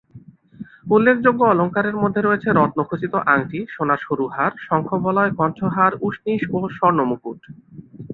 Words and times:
উল্লেখযোগ্য 0.91 1.41
অলঙ্কারের 1.43 1.95
মধ্যে 1.95 2.21
রয়েছে 2.21 2.49
রত্নখচিত 2.51 3.13
আঙটি, 3.33 3.59
সোনার 3.69 3.99
সরু 4.01 4.25
হার, 4.27 4.53
শঙ্খবলয়, 4.67 5.31
কণ্ঠহার, 5.39 5.91
উষ্ণীষ 6.01 6.41
ও 6.53 6.59
স্বর্ণমুকুট। 6.77 7.39